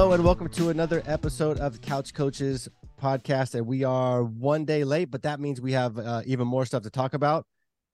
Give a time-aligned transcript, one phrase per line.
[0.00, 3.54] Hello and welcome to another episode of Couch Coaches podcast.
[3.54, 6.84] And we are one day late, but that means we have uh, even more stuff
[6.84, 7.44] to talk about.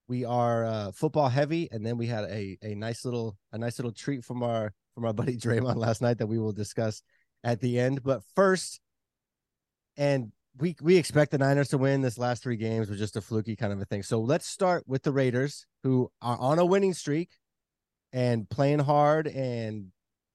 [0.06, 3.80] We are uh, football heavy, and then we had a a nice little a nice
[3.80, 7.02] little treat from our from our buddy Draymond last night that we will discuss
[7.42, 8.04] at the end.
[8.04, 8.80] But first,
[9.96, 13.20] and we we expect the Niners to win this last three games was just a
[13.20, 14.04] fluky kind of a thing.
[14.04, 17.30] So let's start with the Raiders, who are on a winning streak
[18.12, 19.88] and playing hard and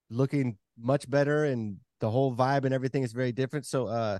[0.09, 3.66] looking much better, and the whole vibe and everything is very different.
[3.66, 4.20] So, uh,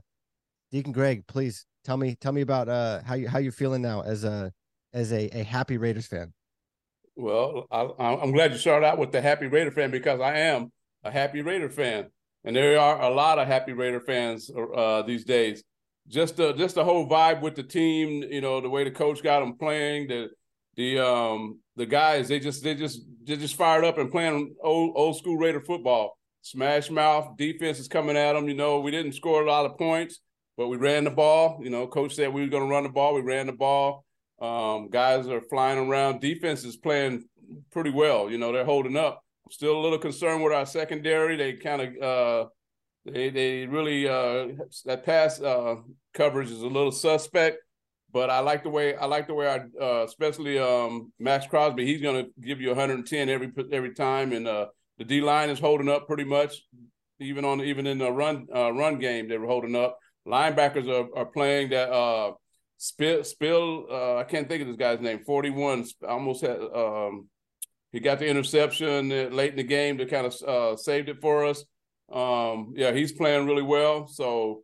[0.72, 4.02] Deacon Greg, please tell me tell me about uh how you how you're feeling now
[4.02, 4.52] as a
[4.94, 6.34] as a, a happy Raiders fan.
[7.16, 10.72] Well, I, I'm glad you started out with the happy Raider fan because I am
[11.04, 12.08] a happy Raider fan,
[12.44, 15.64] and there are a lot of happy Raider fans uh, these days.
[16.08, 19.22] Just the just the whole vibe with the team, you know, the way the coach
[19.22, 20.30] got them playing, the
[20.78, 24.94] the um the guys they just they just they just fired up and playing old
[24.96, 26.18] old school Raider football.
[26.42, 28.48] Smash mouth defense is coming at them.
[28.48, 30.20] You know, we didn't score a lot of points,
[30.58, 31.60] but we ran the ball.
[31.64, 33.14] You know, coach said we were going to run the ball.
[33.14, 34.06] We ran the ball.
[34.42, 36.20] Um, guys are flying around.
[36.20, 37.26] Defense is playing
[37.72, 38.30] pretty well.
[38.30, 39.24] You know, they're holding up.
[39.52, 41.36] Still a little concerned with our secondary.
[41.36, 42.50] They kind of uh,
[43.06, 44.48] they they really uh,
[44.86, 45.76] that pass uh,
[46.14, 47.58] coverage is a little suspect.
[48.14, 51.86] But I like the way I like the way I uh, especially um, Maxx Crosby.
[51.86, 55.60] He's going to give you 110 every every time, and uh, the D line is
[55.60, 56.64] holding up pretty much.
[57.20, 60.00] Even on even in the run uh, run game, they were holding up.
[60.28, 62.32] Linebackers are, are playing that uh,
[62.78, 65.20] Spill, Spill uh, I can't think of this guy's name.
[65.24, 66.60] Forty-one, almost had.
[66.60, 67.28] Um,
[67.92, 71.46] he got the interception late in the game to kind of uh, saved it for
[71.46, 71.64] us.
[72.12, 74.08] Um, yeah, he's playing really well.
[74.08, 74.64] So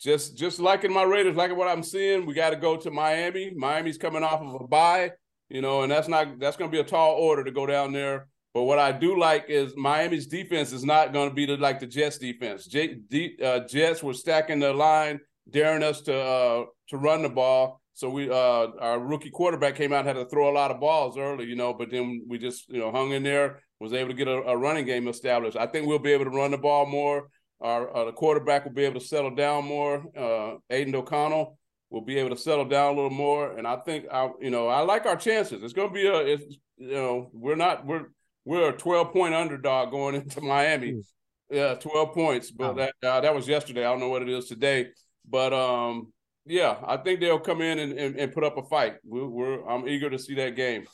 [0.00, 2.26] just just liking my Raiders, liking what I'm seeing.
[2.26, 3.52] We got to go to Miami.
[3.54, 5.12] Miami's coming off of a bye,
[5.48, 7.92] you know, and that's not that's going to be a tall order to go down
[7.92, 8.26] there.
[8.54, 11.80] But what I do like is Miami's defense is not going to be the, like
[11.80, 12.66] the Jets defense.
[12.66, 15.18] J, D, uh, Jets were stacking the line,
[15.50, 17.80] daring us to uh, to run the ball.
[17.94, 20.80] So we uh, our rookie quarterback came out and had to throw a lot of
[20.80, 24.10] balls early, you know, but then we just you know hung in there, was able
[24.10, 25.56] to get a, a running game established.
[25.56, 27.28] I think we'll be able to run the ball more.
[27.60, 30.04] Our uh, the quarterback will be able to settle down more.
[30.16, 31.58] Uh, Aidan O'Connell
[31.90, 34.68] will be able to settle down a little more, and I think I you know
[34.68, 35.60] I like our chances.
[35.64, 38.06] It's going to be a it's, you know we're not we're
[38.44, 41.02] we're a twelve point underdog going into Miami.
[41.50, 43.84] Yeah, twelve points, but that uh, that was yesterday.
[43.84, 44.88] I don't know what it is today,
[45.28, 46.12] but um
[46.46, 48.96] yeah, I think they'll come in and, and, and put up a fight.
[49.02, 50.84] We're, we're, I'm eager to see that game.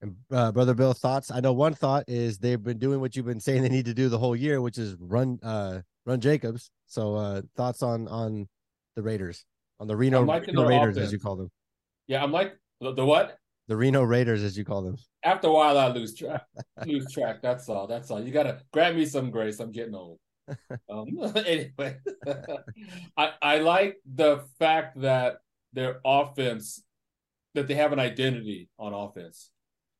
[0.00, 1.30] And uh, brother Bill, thoughts?
[1.30, 3.94] I know one thought is they've been doing what you've been saying they need to
[3.94, 6.70] do the whole year, which is run uh run Jacobs.
[6.86, 8.48] So uh thoughts on on
[8.96, 9.44] the Raiders,
[9.78, 11.06] on the Reno, Reno Raiders offense.
[11.06, 11.50] as you call them.
[12.06, 13.38] Yeah, I'm like the, the what?
[13.72, 14.98] The Reno Raiders as you call them.
[15.24, 16.44] After a while, I lose track.
[16.86, 17.40] lose track.
[17.40, 17.86] That's all.
[17.86, 18.22] That's all.
[18.22, 19.60] You gotta grab me some grace.
[19.60, 20.18] I'm getting old.
[20.90, 21.06] um,
[21.46, 21.96] anyway,
[23.16, 25.36] I I like the fact that
[25.72, 26.84] their offense
[27.54, 29.50] that they have an identity on offense.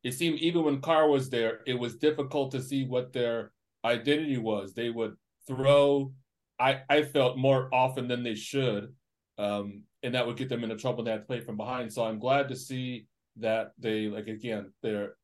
[0.05, 3.53] It seemed even when Carr was there, it was difficult to see what their
[3.87, 4.75] identity was.
[4.75, 5.15] They would
[5.47, 6.13] throw,
[6.61, 8.95] I I felt more often than they should,
[9.39, 11.05] um, and that would get them into trouble.
[11.05, 11.91] They had to play from behind.
[11.91, 13.07] So I'm glad to see
[13.37, 15.15] that they like again their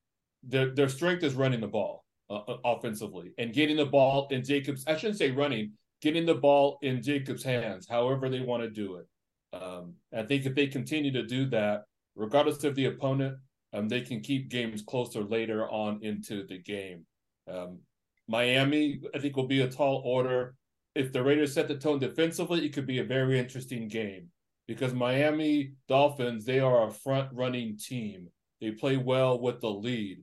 [0.43, 4.45] their their strength is running the ball uh, uh, offensively and getting the ball in
[4.45, 4.85] Jacobs.
[4.87, 8.97] I shouldn't say running, getting the ball in Jacobs' hands, however they want to do
[8.97, 9.07] it.
[9.53, 13.39] Um, I think if they continue to do that, regardless of the opponent,
[13.73, 17.05] um, they can keep games closer later on into the game.
[17.51, 17.81] Um,
[18.27, 20.55] Miami, I think, will be a tall order.
[20.95, 24.29] If the Raiders set the tone defensively, it could be a very interesting game
[24.69, 28.29] because Miami Dolphins, they are a front running team.
[28.61, 30.23] They play well with the lead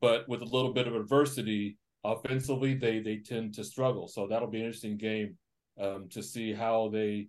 [0.00, 4.08] but with a little bit of adversity offensively, they they tend to struggle.
[4.08, 5.36] So that'll be an interesting game
[5.80, 7.28] um, to see how they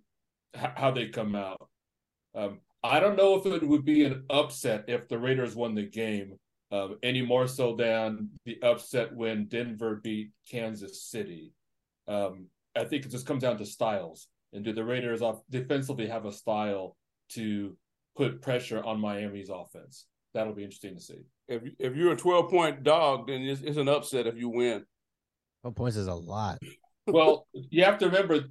[0.54, 1.68] how they come out.
[2.34, 5.82] Um, I don't know if it would be an upset if the Raiders won the
[5.86, 6.36] game,
[6.70, 11.52] um, any more so than the upset when Denver beat Kansas City.
[12.08, 12.46] Um,
[12.76, 14.28] I think it just comes down to styles.
[14.52, 16.96] And do the Raiders off defensively have a style
[17.30, 17.76] to
[18.16, 20.06] put pressure on Miami's offense?
[20.34, 23.76] That'll be interesting to see if if you're a 12 point dog, then it's, it's
[23.76, 24.84] an upset if you win.
[25.62, 26.58] 12 points is a lot.
[27.06, 28.44] well, you have to remember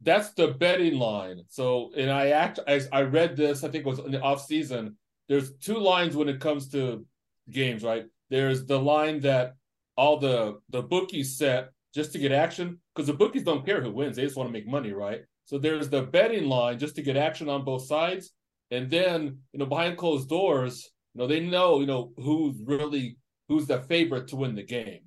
[0.00, 1.42] that's the betting line.
[1.48, 3.64] So, and I act I, I read this.
[3.64, 4.96] I think it was in the off season.
[5.28, 7.04] There's two lines when it comes to
[7.50, 8.06] games, right?
[8.30, 9.54] There's the line that
[9.96, 13.92] all the the bookies set just to get action because the bookies don't care who
[13.92, 15.22] wins; they just want to make money, right?
[15.44, 18.32] So there's the betting line just to get action on both sides,
[18.70, 23.16] and then you know behind closed doors, you know, they know, you know, who's really
[23.48, 25.00] who's the favorite to win the game.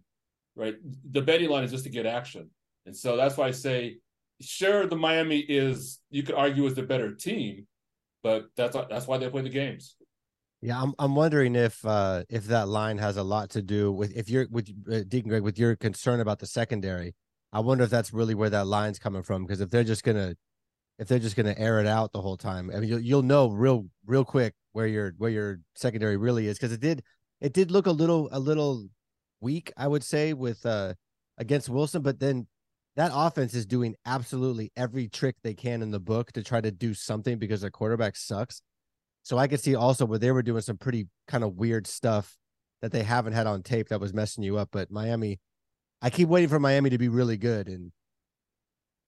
[0.55, 0.75] right?
[1.11, 2.49] The betting line is just to get action.
[2.85, 3.97] And so that's why I say,
[4.41, 7.67] sure, the Miami is, you could argue, is the better team,
[8.23, 9.95] but that's that's why they play the games.
[10.61, 14.15] Yeah, I'm I'm wondering if uh if that line has a lot to do with
[14.15, 17.15] if you're with uh, Deacon Greg with your concern about the secondary.
[17.51, 20.35] I wonder if that's really where that line's coming from because if they're just gonna
[20.99, 23.49] if they're just gonna air it out the whole time, I mean you'll you'll know
[23.49, 27.03] real real quick where your where your secondary really is because it did
[27.39, 28.87] it did look a little a little
[29.41, 30.93] weak I would say with uh
[31.39, 32.45] against Wilson, but then
[32.97, 36.71] that offense is doing absolutely every trick they can in the book to try to
[36.71, 38.61] do something because their quarterback sucks.
[39.23, 42.37] So I could see also where they were doing some pretty kind of weird stuff
[42.81, 44.69] that they haven't had on tape that was messing you up.
[44.71, 45.39] But Miami,
[46.01, 47.91] I keep waiting for Miami to be really good, and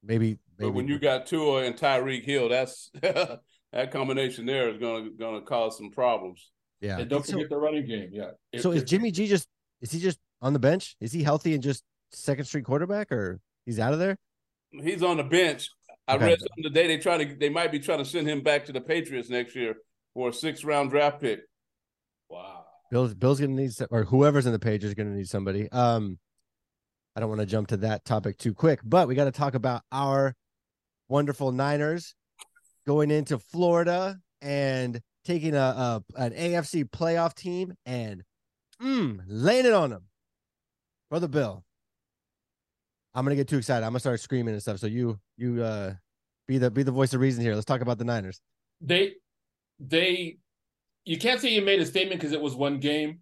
[0.04, 0.38] maybe.
[0.58, 5.10] maybe but when you got Tua and Tyreek Hill, that's that combination there is gonna
[5.18, 6.52] gonna cause some problems.
[6.80, 8.10] Yeah, and don't forget the running game.
[8.12, 8.32] Yeah.
[8.52, 9.48] If, so is Jimmy G just
[9.82, 10.96] is he just on the bench?
[11.02, 14.18] Is he healthy and just second street quarterback, or he's out of there?
[14.72, 15.70] He's on the bench.
[16.08, 16.26] I okay.
[16.26, 16.88] read something today.
[16.88, 19.56] They try to they might be trying to send him back to the Patriots next
[19.56, 19.76] year
[20.14, 21.42] for a six round draft pick.
[22.30, 22.66] Wow.
[22.92, 25.72] Bill's Bill's gonna need or whoever's in the page is gonna need somebody.
[25.72, 26.20] Um,
[27.16, 29.54] I don't want to jump to that topic too quick, but we got to talk
[29.54, 30.36] about our
[31.10, 32.16] wonderful Niners
[32.88, 38.24] going into Florida and taking a, a an AFC playoff team and
[38.82, 40.06] mm, laying it on them
[41.10, 41.64] for the Bill.
[43.14, 43.86] I'm gonna get too excited.
[43.86, 44.80] I'm gonna start screaming and stuff.
[44.80, 45.94] So you you uh
[46.48, 47.54] be the be the voice of reason here.
[47.54, 48.42] Let's talk about the Niners.
[48.82, 49.14] They
[49.88, 50.38] they
[51.06, 53.20] you can't say you made a statement because it was one game.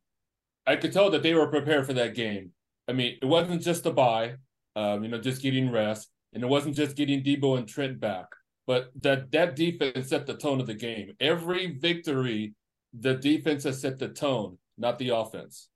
[0.68, 2.52] I could tell that they were prepared for that game.
[2.88, 4.36] I mean, it wasn't just a bye,
[4.76, 8.28] um, you know, just getting rest, and it wasn't just getting Deebo and Trent back,
[8.68, 11.14] but that that defense set the tone of the game.
[11.20, 12.54] Every victory,
[12.94, 15.70] the defense has set the tone, not the offense.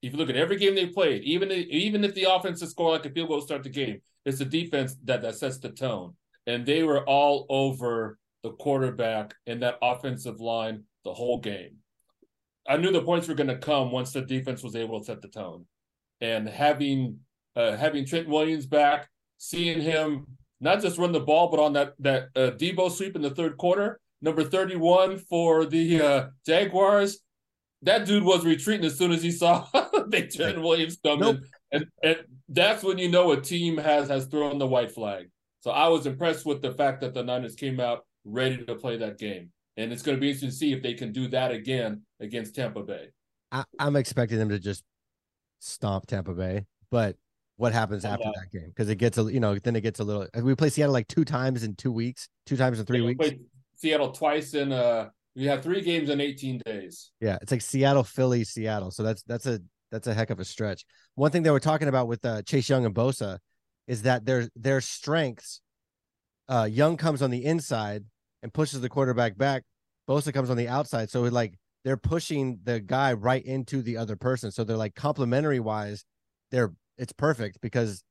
[0.00, 2.70] If you look at every game they played, even if, even if the offense is
[2.70, 5.58] score like a field goal to start the game, it's the defense that that sets
[5.58, 6.14] the tone,
[6.46, 11.76] and they were all over the quarterback and that offensive line the whole game.
[12.68, 15.22] I knew the points were going to come once the defense was able to set
[15.22, 15.64] the tone,
[16.20, 17.20] and having
[17.56, 19.08] uh, having Trent Williams back,
[19.38, 20.26] seeing him
[20.60, 23.56] not just run the ball, but on that that uh, Deebo sweep in the third
[23.56, 27.20] quarter, number thirty one for the uh, Jaguars.
[27.82, 29.66] That dude was retreating as soon as he saw
[30.08, 31.40] Big Trent Williams coming, nope.
[31.70, 32.16] and, and
[32.48, 35.30] that's when you know a team has has thrown the white flag.
[35.60, 38.96] So I was impressed with the fact that the Niners came out ready to play
[38.98, 39.50] that game.
[39.76, 42.54] And it's going to be interesting to see if they can do that again against
[42.54, 43.08] Tampa Bay.
[43.52, 44.82] I, am expecting them to just
[45.60, 47.16] stomp Tampa Bay, but
[47.56, 48.32] what happens after yeah.
[48.34, 48.68] that game?
[48.68, 50.26] Because it gets a you know then it gets a little.
[50.42, 53.30] We play Seattle like two times in two weeks, two times in three yeah, weeks.
[53.76, 55.08] Seattle twice in uh
[55.38, 57.12] we have three games in 18 days.
[57.20, 58.90] Yeah, it's like Seattle, Philly, Seattle.
[58.90, 59.60] So that's that's a
[59.90, 60.84] that's a heck of a stretch.
[61.14, 63.38] One thing they were talking about with uh, Chase Young and Bosa
[63.86, 65.60] is that their their strengths.
[66.48, 68.04] Uh, Young comes on the inside,
[68.42, 69.64] and pushes the quarterback back.
[70.08, 71.10] Bosa comes on the outside.
[71.10, 74.50] So like they're pushing the guy right into the other person.
[74.50, 76.04] So they're like complementary wise,
[76.50, 78.02] they're it's perfect because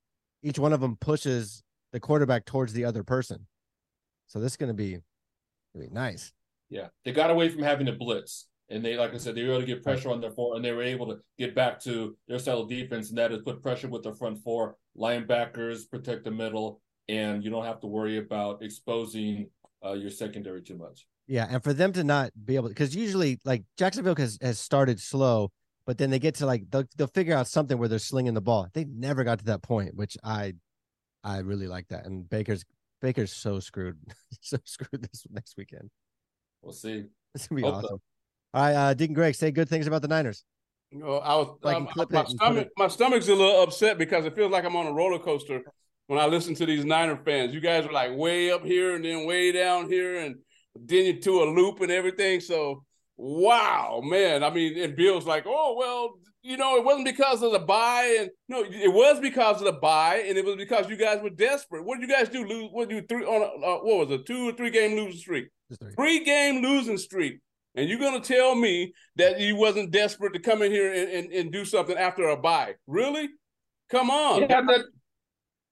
[0.44, 3.48] each one of them pushes the quarterback towards the other person.
[4.28, 5.00] So this is gonna be,
[5.74, 6.32] gonna be nice.
[6.70, 6.88] Yeah.
[7.06, 8.48] They got away from having to blitz.
[8.70, 10.66] And they, like I said, they were able to get pressure on their four, and
[10.66, 13.64] they were able to get back to their style of defense, and that is put
[13.64, 18.18] pressure with the front four, linebackers protect the middle, and you don't have to worry
[18.18, 19.50] about exposing
[19.84, 21.06] uh, your secondary too much.
[21.28, 25.00] Yeah, and for them to not be able, because usually like Jacksonville has has started
[25.00, 25.52] slow,
[25.86, 28.42] but then they get to like they'll, they'll figure out something where they're slinging the
[28.42, 28.68] ball.
[28.74, 30.54] They never got to that point, which I
[31.24, 32.06] I really like that.
[32.06, 32.64] And Baker's
[33.02, 33.98] Baker's so screwed,
[34.42, 35.90] so screwed this next weekend.
[36.62, 37.06] We'll see.
[37.36, 37.88] It's gonna be Hope awesome.
[37.90, 38.02] So.
[38.54, 40.46] All right, uh, Deacon Greg, say good things about the Niners.
[40.92, 42.70] You know, I was like um, my stomach.
[42.78, 45.64] My stomach's a little upset because it feels like I'm on a roller coaster
[46.08, 47.54] when I listen to these Niner fans.
[47.54, 50.38] You guys are like way up here and then way down here, and
[50.76, 52.40] then you to a loop and everything.
[52.42, 52.84] So
[53.16, 54.44] wow, man.
[54.44, 58.18] I mean, and Bill's like, oh well, you know, it wasn't because of the bye,
[58.20, 61.30] and no, it was because of the bye, and it was because you guys were
[61.30, 61.86] desperate.
[61.86, 62.46] What did you guys do?
[62.46, 62.70] Lose?
[62.72, 63.42] What did you three on?
[63.42, 64.26] A, uh, what was it?
[64.26, 65.48] Two or three game losing streak?
[65.78, 65.94] Three.
[65.96, 67.40] three game losing streak.
[67.76, 71.32] And you're gonna tell me that you wasn't desperate to come in here and, and,
[71.32, 72.74] and do something after a bye?
[72.88, 73.30] Really?
[73.92, 74.42] Come on.
[74.42, 74.86] Yeah, that,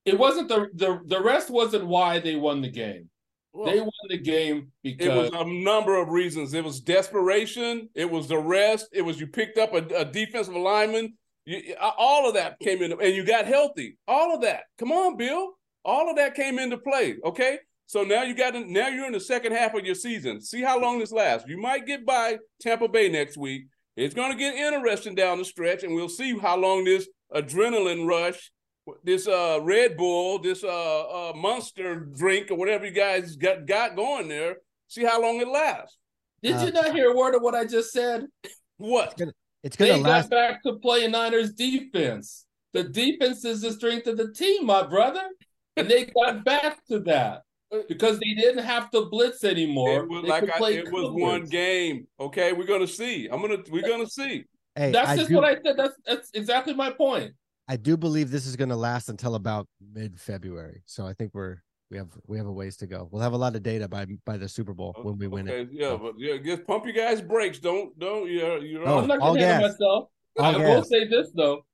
[0.06, 3.10] it wasn't the the the rest wasn't why they won the game.
[3.54, 6.54] Well, they won the game because it was a number of reasons.
[6.54, 7.90] It was desperation.
[7.96, 8.90] It was the rest.
[8.92, 11.14] It was you picked up a, a defensive lineman.
[11.46, 13.98] You, all of that came in, and you got healthy.
[14.08, 14.64] All of that.
[14.78, 15.54] Come on, Bill.
[15.86, 17.16] All of that came into play.
[17.24, 17.60] Okay.
[17.88, 20.42] So now you got now you're in the second half of your season.
[20.42, 21.48] See how long this lasts.
[21.48, 23.68] You might get by Tampa Bay next week.
[23.96, 28.08] It's going to get interesting down the stretch, and we'll see how long this adrenaline
[28.08, 28.52] rush,
[29.04, 30.70] this uh, Red Bull, this uh,
[31.30, 34.58] uh, Monster drink, or whatever you guys got got going there.
[34.88, 35.98] See how long it lasts.
[36.42, 38.26] Did you not hear a word of what I just said?
[38.78, 39.08] What?
[39.08, 39.32] It's gonna,
[39.64, 40.30] it's gonna they last.
[40.30, 42.46] got back to playing Niners defense.
[42.74, 45.24] The defense is the strength of the team, my brother.
[45.78, 47.44] And they got back to that
[47.88, 50.04] because they didn't have to blitz anymore.
[50.04, 52.08] It was They like I, it was one game.
[52.20, 53.28] Okay, we're gonna see.
[53.28, 54.46] I'm gonna we're gonna see.
[54.76, 55.78] Hey, That's I just do, what I said.
[55.78, 57.34] That's that's exactly my point.
[57.68, 60.84] I do believe this is gonna last until about mid February.
[60.86, 61.58] So I think we're
[61.90, 63.08] we have we have a ways to go.
[63.12, 65.62] We'll have a lot of data by by the Super Bowl when we win okay,
[65.62, 65.70] it.
[65.72, 67.60] Yeah, So, but yeah, just pump your guys' brakes.
[67.60, 68.86] Don't don't you you know.
[68.86, 69.80] Oh, I'm not all gonna handle gas.
[69.80, 70.10] myself.
[70.38, 71.66] All I will say this though: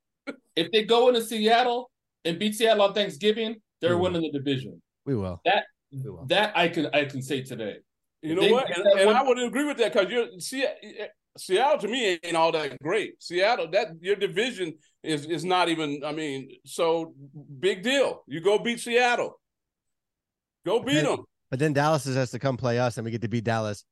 [0.55, 1.91] if they go into Seattle
[2.23, 4.01] and beat Seattle on Thanksgiving, they're Mhm.
[4.01, 4.81] winning the division.
[5.05, 5.41] we will.
[5.91, 6.25] will.
[6.27, 7.77] That I can I can say today.
[8.21, 8.69] You know what?
[8.69, 10.65] And, and I would agree with that because you're see
[11.37, 13.21] Seattle to me ain't all that great.
[13.23, 14.73] Seattle, that your division
[15.03, 16.01] is is not even.
[16.05, 17.13] I mean, so
[17.59, 18.23] big deal.
[18.27, 19.39] You go beat Seattle.
[20.65, 21.07] Go beat Okay.
[21.07, 21.23] them.
[21.49, 23.83] But then Dallas has to come play us, and we get to beat Dallas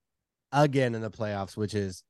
[0.51, 2.03] again in the playoffs, which is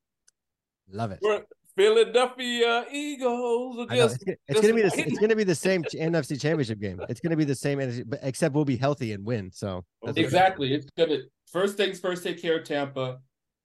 [0.91, 1.19] love it.
[1.21, 1.43] We're
[1.77, 3.77] Philadelphia Eagles.
[3.79, 6.39] Are just it's, gonna- it's just gonna be the it's gonna be the same NFC
[6.41, 6.99] Championship game.
[7.07, 9.51] It's gonna be the same, NFC, but except we'll be healthy and win.
[9.53, 9.85] So.
[10.15, 10.73] Exactly.
[10.73, 11.19] It's gonna
[11.51, 12.23] first things first.
[12.23, 13.19] Take care of Tampa.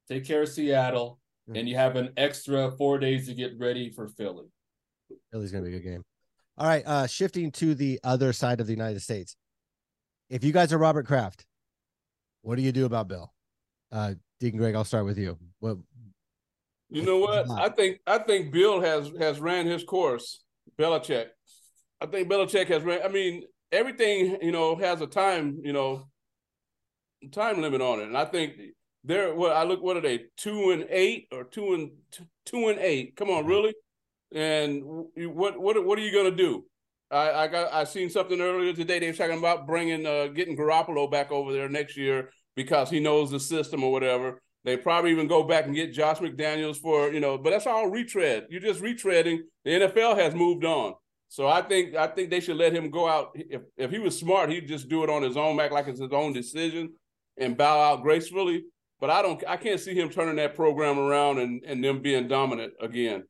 [0.07, 1.59] Take care of Seattle, Mhm.
[1.59, 4.45] and you have an extra four days to get ready for Philly.
[5.31, 6.03] Philly's gonna be a good game.
[6.57, 9.35] All right, uh shifting to the other side of the United States.
[10.29, 11.45] If you guys are Robert Kraft,
[12.41, 13.33] what do you do about Bill?
[13.91, 15.37] Uh Deacon Greg, I'll start with you.
[15.59, 15.77] What
[16.89, 17.49] You know what?
[17.49, 20.43] I think I think Bill has has ran his course.
[20.79, 21.27] Belichick.
[22.01, 23.01] I think Belichick has ran.
[23.03, 26.07] I mean, everything you know has a time you know
[27.31, 28.53] time limit on it, and I think
[29.05, 29.81] they're what I look.
[29.81, 30.25] What are they?
[30.37, 33.15] Two and eight or two and two, two and eight?
[33.15, 33.73] Come on, really?
[34.33, 34.83] And
[35.15, 36.65] what what what are you gonna do?
[37.11, 38.99] I I got I seen something earlier today.
[38.99, 42.99] They were talking about bringing uh getting Garoppolo back over there next year because he
[42.99, 44.41] knows the system or whatever.
[44.63, 47.87] They probably even go back and get Josh McDaniels for you know, but that's all
[47.87, 48.47] retread.
[48.49, 49.39] You're just retreading.
[49.63, 50.95] The NFL has moved on,
[51.29, 53.29] so I think I think they should let him go out.
[53.35, 56.01] If if he was smart, he'd just do it on his own, act like it's
[56.01, 56.93] his own decision,
[57.37, 58.63] and bow out gracefully.
[59.05, 59.43] But I don't.
[59.47, 63.25] I can't see him turning that program around and and them being dominant again.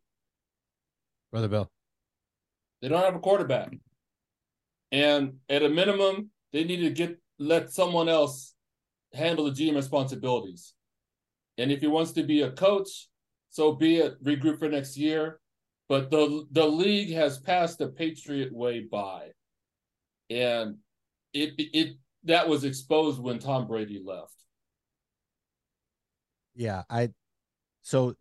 [1.34, 1.70] brother Bill?
[2.82, 3.74] They don't have a quarterback,
[4.94, 8.55] and at a minimum, they need to get let someone else
[9.13, 10.74] handle the GM responsibilities.
[11.58, 13.10] And if he wants to be a coach,
[13.50, 14.24] so be it.
[14.24, 15.41] Regroup for next year.
[15.89, 19.32] But the the league has passed the Patriot way by,
[20.29, 20.77] and
[21.34, 24.45] it it that was exposed when Tom Brady left.
[26.55, 27.09] Yeah, I
[27.81, 28.15] so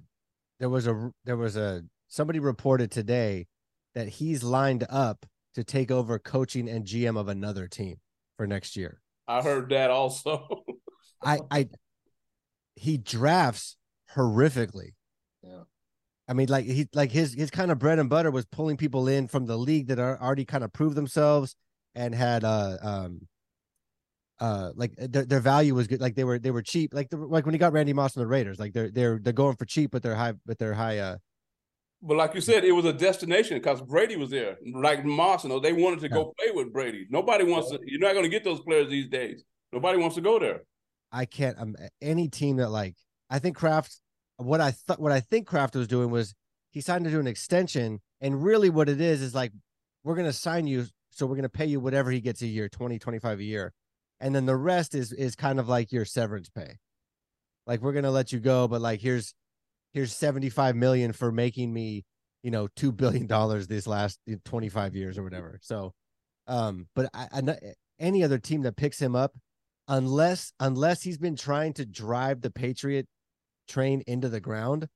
[0.61, 3.47] there was a there was a somebody reported today
[3.95, 5.25] that he's lined up
[5.55, 7.97] to take over coaching and GM of another team
[8.37, 9.01] for next year.
[9.27, 10.65] I heard that also.
[11.23, 11.69] I I
[12.77, 13.77] he drafts
[14.15, 14.95] horrifically.
[15.43, 15.63] Yeah.
[16.29, 19.09] I mean, like he like his his kind of bread and butter was pulling people
[19.09, 21.55] in from the league that are already kind of proved themselves
[21.95, 23.29] and had uh um
[24.45, 27.17] uh like their, their value was good like they were they were cheap like the,
[27.17, 29.65] like when he got Randy Moss and the Raiders like they're they're they're going for
[29.65, 31.17] cheap but they're high but they're high uh
[32.03, 34.59] But like you said, it was a destination because Brady was there.
[34.89, 37.07] Like Moss, you know, they wanted to go play with Brady.
[37.09, 37.79] Nobody wants to.
[37.87, 39.43] You're not going to get those players these days.
[39.73, 40.61] Nobody wants to go there.
[41.11, 42.97] I can't um any team that like
[43.31, 44.01] I think Kraft
[44.37, 46.35] what I thought what I think Kraft was doing was
[46.73, 49.53] he signed to do an extension and really what it is is like
[50.03, 52.47] we're going to sign you so we're going to pay you whatever he gets a
[52.47, 53.73] year 20 25 a year
[54.21, 56.77] and then the rest is is kind of like your severance pay
[57.67, 59.35] like we're to let you go but like here's
[59.93, 62.05] here's 75 million for making me
[62.43, 65.93] you know 2 billion dollars this last 25 years or whatever so
[66.47, 67.59] um but I, I
[67.99, 69.33] any other team that picks him up
[69.89, 73.07] unless unless he's been trying to drive the Patriot
[73.69, 74.89] train into the ground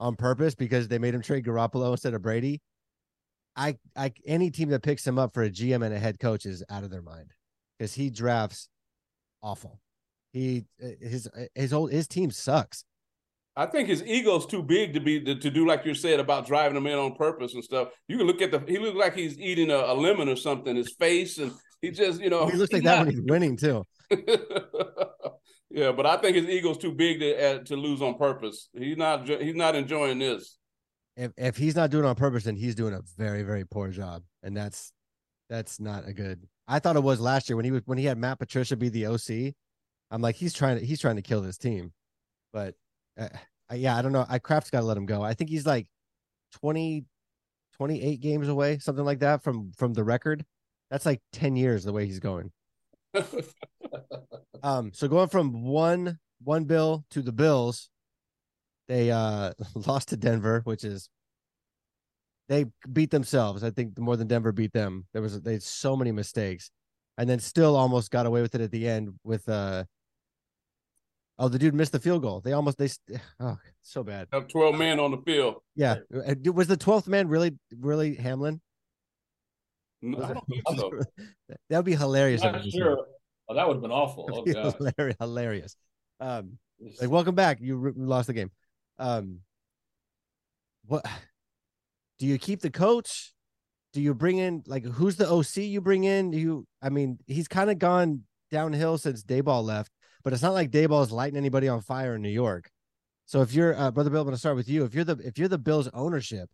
[0.00, 2.60] on purpose because they made him trade Garoppolo instead of Brady.
[3.56, 6.46] I I any team that picks him up for a GM and a head coach
[6.46, 7.32] is out of their mind
[7.82, 8.68] because he drafts
[9.42, 9.80] awful.
[10.32, 12.84] He his his old his team sucks.
[13.56, 16.46] I think his ego's too big to be to, to do like you said about
[16.46, 17.88] driving them in on purpose and stuff.
[18.06, 20.76] You can look at the he looks like he's eating a, a lemon or something.
[20.76, 23.56] His face and he just you know He looks like that not- when he's winning
[23.56, 23.82] too.
[25.70, 28.68] yeah, but I think his ego's too big to uh, to lose on purpose.
[28.78, 30.56] He's not he's not enjoying this.
[31.16, 33.88] If if he's not doing it on purpose, then he's doing a very very poor
[33.88, 34.92] job, and that's
[35.50, 36.46] that's not a good.
[36.68, 38.88] I thought it was last year when he was when he had Matt Patricia be
[38.88, 39.54] the OC.
[40.10, 41.92] I'm like he's trying to he's trying to kill this team,
[42.52, 42.74] but
[43.18, 43.28] uh,
[43.70, 44.26] uh, yeah, I don't know.
[44.28, 45.22] I Kraft's got to let him go.
[45.22, 45.86] I think he's like
[46.60, 47.04] 20,
[47.76, 50.44] 28 games away, something like that from from the record.
[50.90, 52.52] That's like 10 years the way he's going.
[54.62, 57.90] um, so going from one one bill to the Bills,
[58.88, 59.52] they uh
[59.86, 61.08] lost to Denver, which is
[62.52, 63.64] they beat themselves.
[63.64, 65.06] I think more than Denver beat them.
[65.14, 66.70] There was they had so many mistakes,
[67.16, 69.84] and then still almost got away with it at the end with uh.
[71.38, 72.42] Oh, the dude missed the field goal.
[72.42, 72.90] They almost they
[73.40, 74.28] oh so bad.
[74.32, 75.62] Have twelve men on the field.
[75.74, 78.60] Yeah, was the twelfth man really really Hamlin?
[80.02, 80.42] No,
[80.76, 80.90] so.
[81.70, 82.42] that would be hilarious.
[82.42, 83.06] Not sure.
[83.48, 84.28] Oh, that would have been awful.
[84.30, 85.76] Oh, hilarious, hilarious.
[86.20, 86.58] Um,
[87.00, 87.58] like welcome back.
[87.62, 88.50] You re- lost the game.
[88.98, 89.38] Um,
[90.86, 91.06] what
[92.18, 93.32] do you keep the coach?
[93.92, 96.30] Do you bring in like who's the OC you bring in?
[96.30, 99.92] Do you I mean, he's kind of gone downhill since Daboll left,
[100.22, 102.70] but it's not like Daboll is lighting anybody on fire in New York.
[103.26, 104.84] So if you're uh, brother Bill, I'm going to start with you.
[104.84, 106.48] If you're the if you're the Bills ownership,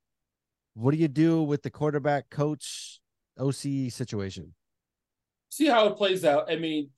[0.74, 3.00] what do you do with the quarterback coach
[3.38, 4.54] OC situation?
[5.50, 6.50] See how it plays out.
[6.50, 6.90] I mean,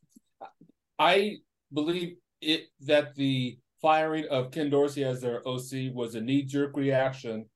[0.99, 1.37] I
[1.73, 6.77] believe it that the firing of Ken Dorsey as their OC was a knee jerk
[6.77, 7.47] reaction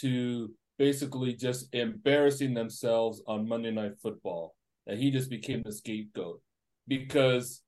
[0.00, 4.54] to basically just embarrassing themselves on Monday Night Football.
[4.86, 6.40] And he just became the scapegoat
[6.86, 7.62] because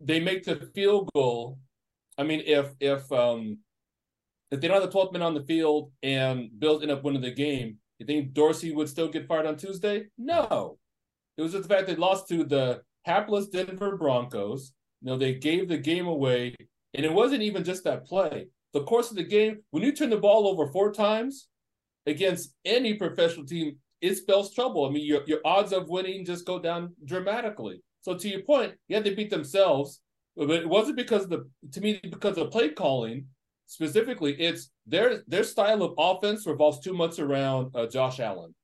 [0.00, 1.58] they make the field goal.
[2.16, 3.58] I mean, if if um
[4.50, 7.20] if they don't have the 12th man on the field and Bills end up winning
[7.20, 10.06] the game, you think Dorsey would still get fired on Tuesday?
[10.16, 10.78] No.
[11.36, 14.72] It was just the fact they lost to the hapless Denver Broncos.
[15.02, 16.54] You know, they gave the game away.
[16.94, 18.46] And it wasn't even just that play.
[18.72, 21.48] The course of the game, when you turn the ball over four times,
[22.06, 24.86] against any professional team, it spells trouble.
[24.86, 27.82] I mean, your, your odds of winning just go down dramatically.
[28.00, 30.00] So to your point, yeah, they beat themselves,
[30.36, 33.26] but it wasn't because of the to me because of play calling
[33.66, 34.40] specifically.
[34.40, 38.54] It's their their style of offense revolves too much around uh, Josh Allen.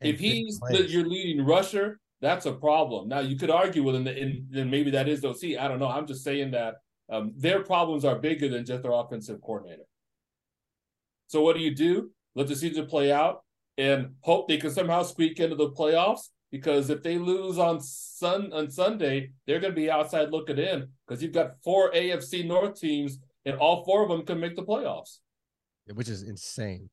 [0.00, 3.08] If he's the, your leading rusher, that's a problem.
[3.08, 5.24] Now you could argue with him, and then maybe that is.
[5.40, 5.88] See, I don't know.
[5.88, 6.74] I'm just saying that
[7.10, 9.84] um, their problems are bigger than just their offensive coordinator.
[11.28, 12.10] So what do you do?
[12.34, 13.42] Let the season play out,
[13.78, 16.28] and hope they can somehow squeak into the playoffs.
[16.50, 20.88] Because if they lose on sun on Sunday, they're going to be outside looking in.
[21.06, 24.62] Because you've got four AFC North teams, and all four of them can make the
[24.62, 25.18] playoffs,
[25.92, 26.90] which is insane.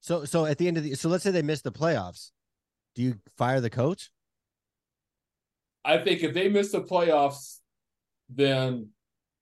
[0.00, 2.30] So, so at the end of the so let's say they miss the playoffs,
[2.94, 4.10] do you fire the coach?
[5.84, 7.58] I think if they miss the playoffs,
[8.28, 8.88] then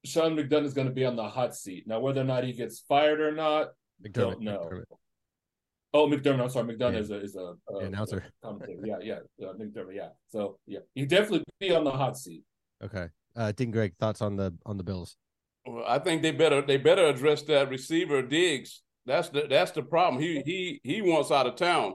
[0.04, 1.86] Sean McDonough is going to be on the hot seat.
[1.86, 3.68] Now, whether or not he gets fired or not,
[4.02, 4.68] McDermott, don't know.
[4.70, 4.84] McDermott.
[5.94, 6.42] Oh, McDermott.
[6.42, 6.98] I'm sorry, McDonough yeah.
[6.98, 8.24] is a is a, a announcer.
[8.42, 8.80] Commentator.
[8.84, 9.94] Yeah, yeah, uh, McDermott.
[9.94, 10.08] Yeah.
[10.28, 12.42] So yeah, he definitely be on the hot seat.
[12.82, 13.06] Okay.
[13.36, 15.16] Uh, Dean Greg, thoughts on the on the Bills?
[15.64, 18.82] Well, I think they better they better address that receiver Diggs.
[19.06, 20.20] That's the that's the problem.
[20.20, 21.94] He he he wants out of town,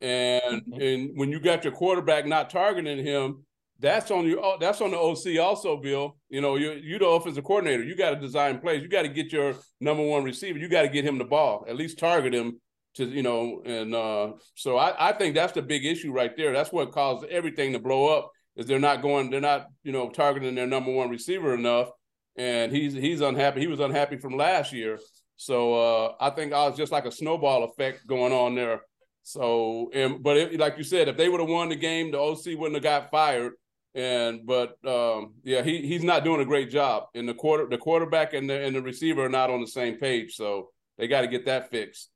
[0.00, 0.80] and mm-hmm.
[0.80, 3.44] and when you got your quarterback not targeting him,
[3.80, 4.40] that's on you.
[4.60, 6.16] That's on the OC also, Bill.
[6.28, 7.82] You know, you you the offensive coordinator.
[7.82, 8.82] You got to design plays.
[8.82, 10.58] You got to get your number one receiver.
[10.58, 11.64] You got to get him the ball.
[11.68, 12.60] At least target him
[12.96, 16.52] to you know, and uh, so I, I think that's the big issue right there.
[16.52, 18.30] That's what caused everything to blow up.
[18.56, 21.90] Is they're not going, they're not you know targeting their number one receiver enough,
[22.36, 23.60] and he's he's unhappy.
[23.60, 24.98] He was unhappy from last year.
[25.36, 28.80] So uh, I think I was just like a snowball effect going on there.
[29.22, 32.18] So, and but it, like you said, if they would have won the game, the
[32.18, 33.52] OC wouldn't have got fired.
[33.94, 37.04] And but um, yeah, he he's not doing a great job.
[37.14, 39.96] And the quarter the quarterback and the and the receiver are not on the same
[39.96, 40.34] page.
[40.34, 42.10] So they got to get that fixed.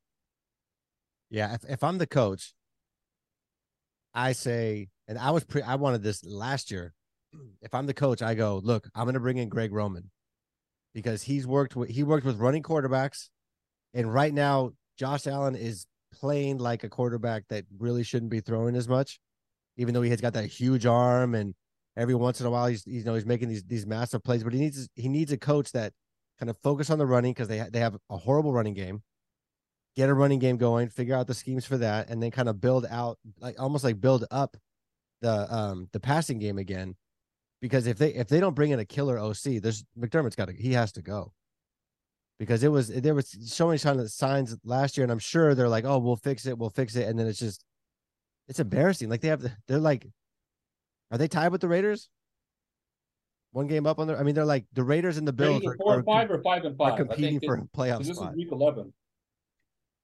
[1.31, 2.53] Yeah, if, if I'm the coach,
[4.12, 6.93] I say, and I was pre I wanted this last year.
[7.62, 10.11] If I'm the coach, I go, look, I'm gonna bring in Greg Roman
[10.95, 13.29] because he's worked with he worked with running quarterbacks,
[13.95, 18.75] and right now Josh Allen is playing like a quarterback that really shouldn't be throwing
[18.75, 19.21] as much,
[19.77, 21.55] even though he has got that huge arm and
[21.97, 24.53] every once in a while he's you know he's making these these massive plays, but
[24.53, 25.93] he needs he needs a coach that
[26.40, 29.03] kind of focus on the running because they they have a horrible running game
[29.96, 32.61] get a running game going, figure out the schemes for that, and then kind of
[32.61, 34.57] build out like almost like build up
[35.20, 36.94] the um the passing game again.
[37.61, 40.55] Because if they if they don't bring in a killer OC, there's McDermott's got to
[40.55, 41.33] he has to go.
[42.38, 45.85] Because it was there was so many signs last year, and I'm sure they're like,
[45.85, 47.64] oh, we'll fix it, we'll fix it, and then it's just
[48.48, 49.11] it's embarrassing.
[49.11, 50.07] Like they have they're like,
[51.11, 52.09] are they tied with the Raiders?
[53.53, 54.18] One game up on there.
[54.18, 56.64] I mean, they're like the Raiders and the Bills are, four are, five or five
[56.64, 56.94] and five.
[56.94, 58.31] Are competing for playoff this spot.
[58.31, 58.92] is week eleven.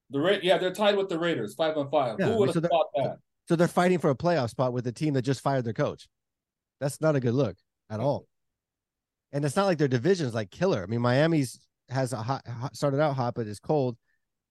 [0.09, 2.15] The Ra- yeah, they're tied with the Raiders, five on five.
[2.19, 3.17] Yeah, Who would have so thought that?
[3.49, 6.07] So they're fighting for a playoff spot with the team that just fired their coach.
[6.79, 7.55] That's not a good look
[7.89, 8.27] at all.
[9.33, 10.83] And it's not like their division's like killer.
[10.83, 13.97] I mean, Miami's has a hot, hot started out hot, but it's cold.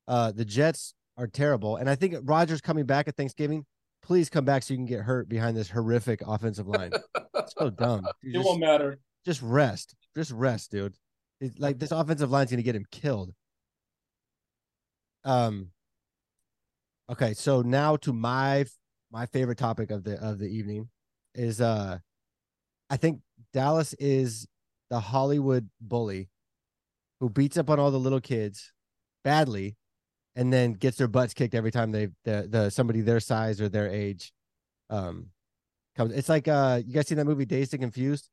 [0.08, 3.64] Uh, the Jets are terrible, and I think Rodgers coming back at Thanksgiving.
[4.02, 6.92] Please come back so you can get hurt behind this horrific offensive line.
[7.58, 8.06] so dumb.
[8.22, 8.98] It Just, won't matter.
[9.24, 9.94] just rest.
[10.14, 10.94] Just rest, dude.
[11.40, 13.32] It- like this offensive line's gonna get him killed.
[15.26, 15.68] Um.
[17.10, 18.64] Okay, so now to my
[19.12, 20.88] my favorite topic of the of the evening
[21.34, 21.98] is uh,
[22.88, 23.20] I think
[23.52, 24.46] Dallas is
[24.90, 26.28] the Hollywood bully
[27.20, 28.72] who beats up on all the little kids
[29.24, 29.76] badly,
[30.34, 33.68] and then gets their butts kicked every time they the the somebody their size or
[33.68, 34.32] their age,
[34.90, 35.26] um,
[35.96, 36.12] comes.
[36.12, 38.28] It's like uh, you guys seen that movie Dazed and Confused?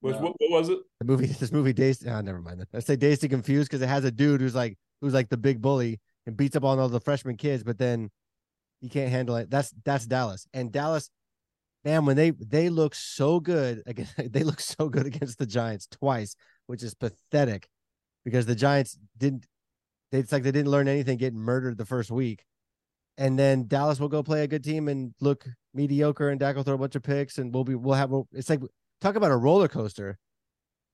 [0.00, 0.22] Which, No.
[0.22, 0.78] what, what was it?
[1.00, 3.88] the movie this movie dazed oh, never mind i say dazed and confused because it
[3.88, 6.88] has a dude who's like who's like the big bully and beats up on all
[6.88, 8.10] the freshman kids but then
[8.80, 9.50] he can't handle it.
[9.50, 10.46] That's that's dallas.
[10.52, 11.10] And dallas
[11.84, 15.86] man when they they look so good again they look so good against the giants
[15.86, 16.34] twice
[16.66, 17.68] which is pathetic
[18.24, 19.46] because the giants didn't
[20.10, 22.44] they, it's like they didn't learn anything getting murdered the first week.
[23.16, 26.62] And then dallas will go play a good team and look mediocre and Dak will
[26.62, 28.60] throw a bunch of picks and we'll be we'll have it's like
[29.00, 30.18] talk about a roller coaster.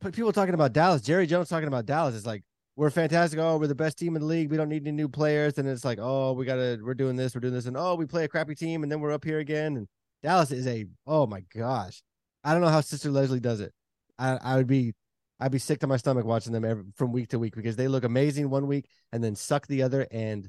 [0.01, 2.43] But people talking about Dallas, Jerry Jones talking about Dallas is like,
[2.77, 3.39] we're fantastic.
[3.39, 4.51] Oh, we're the best team in the league.
[4.51, 5.59] We don't need any new players.
[5.59, 8.07] And it's like, oh, we gotta, we're doing this, we're doing this, and oh, we
[8.07, 9.77] play a crappy team, and then we're up here again.
[9.77, 9.87] And
[10.23, 12.03] Dallas is a, oh my gosh,
[12.43, 13.73] I don't know how Sister Leslie does it.
[14.19, 14.93] I, I would be,
[15.39, 17.89] I'd be sick to my stomach watching them every, from week to week because they
[17.89, 20.07] look amazing one week and then suck the other.
[20.11, 20.49] And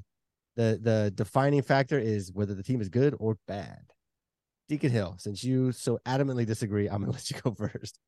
[0.56, 3.92] the the defining factor is whether the team is good or bad.
[4.68, 7.98] Deacon Hill, since you so adamantly disagree, I'm gonna let you go first.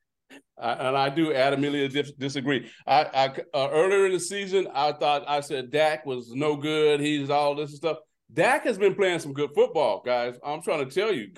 [0.60, 2.70] I, and I do adamantly dis- disagree.
[2.86, 7.00] I, I uh, earlier in the season, I thought I said Dak was no good.
[7.00, 7.98] He's all this stuff.
[8.32, 10.36] Dak has been playing some good football, guys.
[10.44, 11.28] I'm trying to tell you,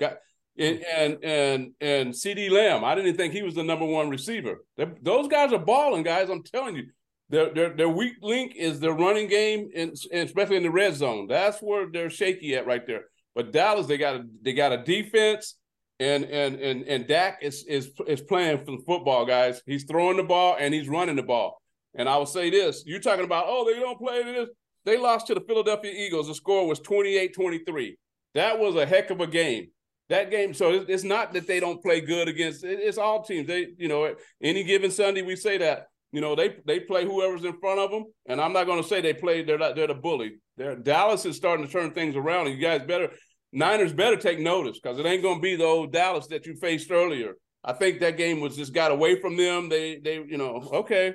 [0.57, 2.83] and and and and CeeDee Lamb.
[2.83, 4.65] I didn't think he was the number one receiver.
[4.75, 6.29] They're, those guys are balling, guys.
[6.29, 6.87] I'm telling you.
[7.29, 11.27] Their, their their weak link is their running game, and especially in the red zone.
[11.27, 13.05] That's where they're shaky at right there.
[13.33, 15.55] But Dallas, they got a they got a defense
[16.01, 19.61] and and and and Dak is is is playing for the football, guys.
[19.67, 21.61] He's throwing the ball and he's running the ball.
[21.93, 24.49] And I will say this: you're talking about, oh, they don't play this.
[24.83, 26.27] They lost to the Philadelphia Eagles.
[26.27, 27.93] The score was 28-23.
[28.33, 29.67] That was a heck of a game.
[30.09, 30.55] That game.
[30.55, 32.63] So it's, it's not that they don't play good against.
[32.63, 33.45] It's all teams.
[33.45, 35.85] They, you know, any given Sunday we say that.
[36.11, 38.05] You know, they they play whoever's in front of them.
[38.25, 39.43] And I'm not going to say they play.
[39.43, 40.37] They're not, they're the bully.
[40.57, 42.47] They're, Dallas is starting to turn things around.
[42.47, 43.11] And you guys better
[43.53, 46.55] Niners better take notice because it ain't going to be the old Dallas that you
[46.55, 47.33] faced earlier.
[47.63, 49.69] I think that game was just got away from them.
[49.69, 51.13] They they you know okay,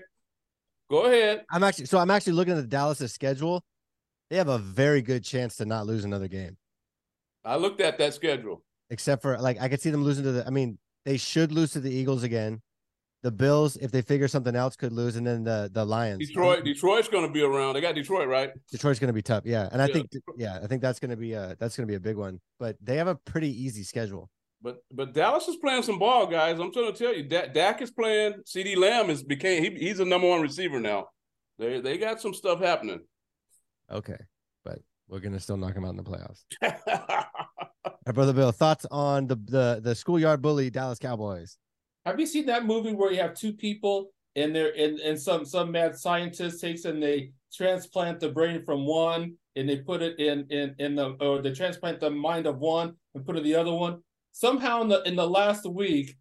[0.90, 1.44] go ahead.
[1.50, 3.64] I'm actually so I'm actually looking at the Dallas' schedule.
[4.30, 6.56] They have a very good chance to not lose another game,
[7.44, 8.62] I looked at that schedule.
[8.90, 10.46] except for like I could see them losing to the.
[10.46, 12.60] I mean, they should lose to the Eagles again.
[13.26, 16.24] The Bills, if they figure something else, could lose, and then the the Lions.
[16.24, 17.74] Detroit Detroit's going to be around.
[17.74, 18.50] They got Detroit right.
[18.70, 19.92] Detroit's going to be tough, yeah, and I Yeah.
[19.94, 22.16] think yeah, I think that's going to be a that's going to be a big
[22.16, 22.38] one.
[22.60, 24.30] But they have a pretty easy schedule.
[24.62, 26.60] But but Dallas is playing some ball, guys.
[26.60, 28.34] I'm trying to tell you, Dak, Dak is playing.
[28.46, 31.08] CeeDee Lamb is became he, he's a number one receiver now.
[31.58, 33.00] They they got some stuff happening.
[33.90, 34.18] Okay,
[34.64, 36.44] but we're gonna still knock them out in the playoffs.
[38.06, 41.58] My brother Bill, thoughts on the the the schoolyard bully Dallas Cowboys?
[42.06, 45.44] Have you seen that movie where you have two people and they're and, and some
[45.44, 50.18] some mad scientist takes and they transplant the brain from one and they put it
[50.20, 53.44] in in in the or they transplant the mind of one and put it in
[53.44, 54.00] the other one.
[54.30, 56.16] Somehow in the in the last week,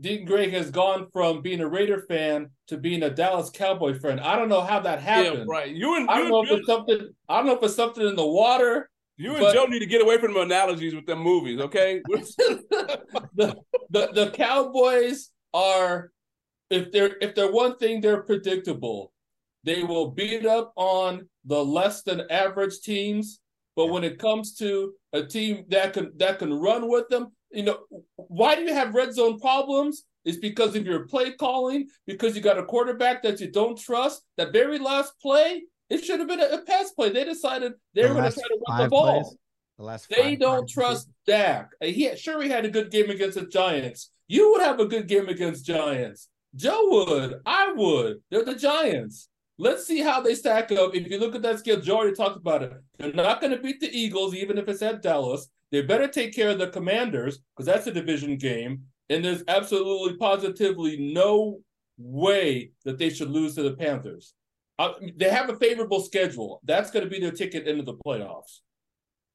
[0.00, 4.20] Dean Gray has gone from being a Raider fan to being a Dallas Cowboy fan.
[4.20, 5.48] I don't know how that yeah, happened.
[5.48, 5.68] right.
[5.68, 7.10] You and I don't know if it's something.
[7.28, 8.88] I don't know if it's something in the water.
[9.16, 12.00] You and but- Joe need to get away from them analogies with them movies, okay?
[12.08, 13.56] the,
[13.90, 16.10] the the Cowboys are
[16.70, 19.12] if they're if they're one thing they're predictable.
[19.64, 23.40] They will beat up on the less than average teams,
[23.76, 27.62] but when it comes to a team that can that can run with them, you
[27.62, 27.78] know,
[28.16, 30.04] why do you have red zone problems?
[30.24, 34.22] It's because of your play calling, because you got a quarterback that you don't trust.
[34.36, 37.10] That very last play, it should have been a, a pass play.
[37.10, 39.22] They decided they The were going to try to run the ball.
[39.22, 39.36] plays?
[39.78, 41.70] The last They don't trust Dak.
[41.80, 44.10] He sure he had a good game against the Giants.
[44.28, 46.28] You would have a good game against Giants.
[46.54, 47.40] Joe would.
[47.44, 48.18] I would.
[48.30, 49.28] They're the Giants.
[49.58, 50.94] Let's see how they stack up.
[50.94, 52.72] If you look at that scale, Joe already talked about it.
[52.98, 55.48] They're not going to beat the Eagles, even if it's at Dallas.
[55.70, 58.82] They better take care of the Commanders because that's a division game.
[59.10, 61.60] And there's absolutely, positively no
[61.98, 64.34] way that they should lose to the Panthers.
[64.78, 66.60] Uh, they have a favorable schedule.
[66.64, 68.60] That's going to be their ticket into the playoffs.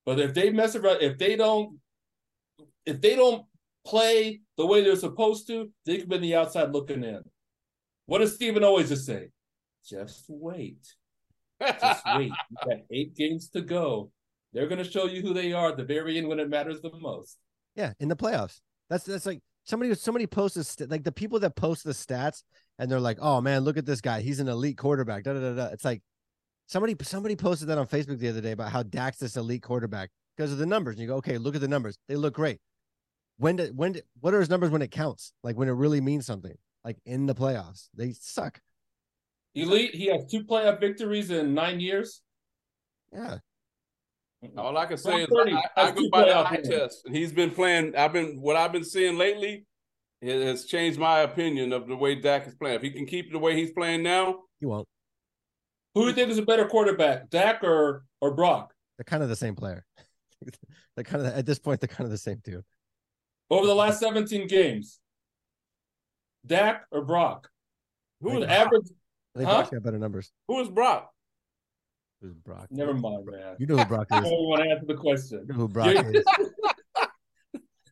[0.05, 1.79] But if they mess around, if they don't,
[2.85, 3.45] if they don't
[3.85, 7.21] play the way they're supposed to, they could be on the outside looking in.
[8.05, 9.29] What does Stephen always just say?
[9.87, 10.79] Just wait.
[11.61, 12.31] Just wait.
[12.49, 14.11] You got eight games to go.
[14.51, 16.81] They're going to show you who they are at the very end when it matters
[16.81, 17.37] the most.
[17.75, 18.61] Yeah, in the playoffs.
[18.89, 22.43] That's that's like somebody somebody posted st- like the people that post the stats
[22.79, 24.21] and they're like, "Oh man, look at this guy.
[24.21, 25.65] He's an elite quarterback." Da, da, da, da.
[25.67, 26.01] It's like
[26.65, 30.09] somebody somebody posted that on Facebook the other day about how Dak's this elite quarterback
[30.35, 30.95] because of the numbers.
[30.95, 31.97] And you go, "Okay, look at the numbers.
[32.07, 32.59] They look great."
[33.37, 35.33] When did when did, what are his numbers when it counts?
[35.43, 36.55] Like when it really means something?
[36.83, 38.59] Like in the playoffs, they suck.
[39.53, 39.93] Elite.
[39.93, 42.21] He has two playoff victories in nine years.
[43.11, 43.39] Yeah,
[44.57, 47.05] All I can say is 130, I, I go two by the playoff eye test,
[47.05, 47.95] and he's been playing.
[47.95, 49.65] I've been what I've been seeing lately.
[50.21, 52.75] It has changed my opinion of the way Dak is playing.
[52.75, 54.87] If he can keep the way he's playing now, you won't.
[55.95, 58.73] Who do you think is a better quarterback, Dak or or Brock?
[58.97, 59.85] They're kind of the same player.
[60.95, 62.63] they're kind of at this point they're kind of the same dude.
[63.49, 64.99] Over the last 17 games,
[66.45, 67.49] Dak or Brock?
[68.21, 68.87] who The is average.
[69.35, 69.51] They Huh?
[69.53, 70.31] Brock's got better numbers.
[70.47, 71.09] who is Brock?
[72.21, 72.67] Who's Brock?
[72.69, 73.55] Never mind, man.
[73.57, 74.23] You know who Brock I is.
[74.25, 75.45] don't want to answer the question.
[75.47, 76.25] You know who Brock is.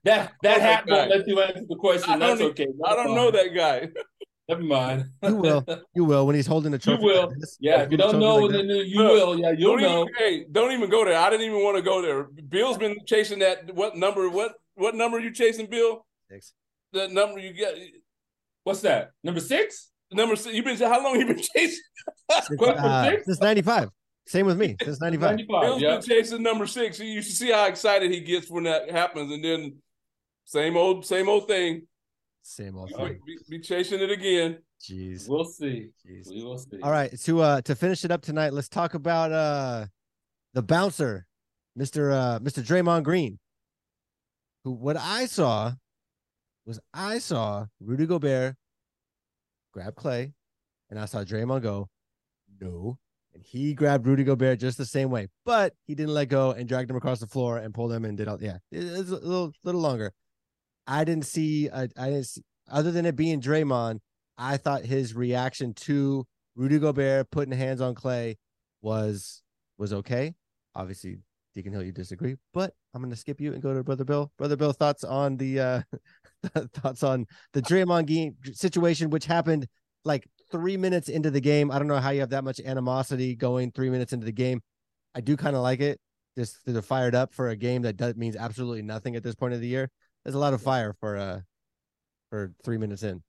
[0.08, 2.10] That that Okay, hat won't let you answer the question.
[2.14, 2.68] I don't That's okay.
[2.86, 3.90] I don't know that guy.
[4.50, 5.06] Never mind.
[5.24, 5.66] You will.
[5.94, 7.28] You will when he's holding the a You will.
[7.28, 7.38] like.
[7.60, 9.40] Yeah, if you don't know, like then you Look, will.
[9.40, 10.02] Yeah, you'll don't know.
[10.04, 11.18] Even, hey, don't even go there.
[11.18, 12.24] I didn't even want to go there.
[12.48, 13.74] Bill's been chasing that.
[13.76, 14.30] What number?
[14.30, 16.06] What what number are you chasing, Bill?
[16.32, 16.54] Six.
[16.94, 17.78] The number you get.
[18.64, 19.12] What's that?
[19.24, 19.90] Number six?
[20.14, 20.56] Number six.
[20.56, 21.82] You've been how long you been chasing?
[22.48, 23.26] Since, uh, six?
[23.26, 23.90] since 95.
[24.28, 24.78] Same with me.
[24.82, 25.30] Since 95.
[25.32, 25.62] 95.
[25.62, 25.92] Bill's Yeah.
[25.98, 27.00] been chasing number six.
[27.00, 29.76] You should see how excited he gets when that happens, and then
[30.48, 31.86] same old same old thing.
[32.42, 33.20] Same old thing.
[33.26, 34.60] be- be chasing it again.
[34.82, 35.28] Jeez.
[35.28, 35.90] We'll see.
[36.06, 36.30] Jeez.
[36.30, 36.80] We will see.
[36.82, 37.12] All right.
[37.20, 39.88] To uh to finish it up tonight, let's talk about uh
[40.54, 41.28] the bouncer,
[41.78, 42.14] Mr.
[42.14, 42.64] uh Mr.
[42.64, 43.40] Draymond Green.
[44.64, 45.74] Who what I saw
[46.66, 48.56] was I saw Rudy Gobert
[49.74, 50.32] grab Klay,
[50.90, 51.90] and I saw Draymond go,
[52.62, 52.98] no.
[53.34, 56.68] And he grabbed Rudy Gobert just the same way, but he didn't let go and
[56.68, 59.52] dragged him across the floor and pulled him and did all yeah, it's a little
[59.66, 60.14] little longer.
[60.88, 64.00] I didn't see I didn't see other than it being Draymond,
[64.38, 68.36] I thought his reaction to Rudy Gobert putting hands on Klay
[68.82, 69.42] was
[69.78, 70.34] was okay.
[70.76, 71.20] Obviously,
[71.56, 74.32] Deacon Hill, you disagree, but I'm gonna skip you and go to Brother Bill.
[74.38, 75.82] Brother Bill, thoughts on the uh
[76.74, 79.68] thoughts on the Draymond game situation, which happened
[80.06, 81.72] like three minutes into the game.
[81.72, 84.62] I don't know how you have that much animosity going three minutes into the game.
[85.14, 86.00] I do kind of like it.
[86.38, 89.54] Just they're fired up for a game that does means absolutely nothing at this point
[89.54, 89.90] of the year.
[90.28, 91.40] There's a lot of fire for uh
[92.30, 93.24] for three minutes in.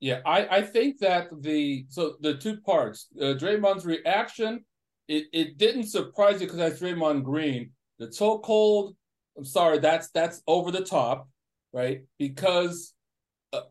[0.00, 4.62] Yeah, I, I think that the so the two parts, uh, Draymond's reaction,
[5.08, 7.70] it, it didn't surprise you because that's Draymond Green.
[7.98, 8.94] The toe cold,
[9.38, 11.30] I'm sorry, that's that's over the top,
[11.72, 12.02] right?
[12.18, 12.92] Because
[13.54, 13.62] uh,